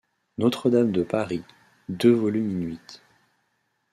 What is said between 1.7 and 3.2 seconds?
deux volumes in-huit°.